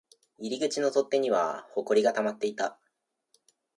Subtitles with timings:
[0.39, 2.79] 入り口の取っ手には埃が溜まっていた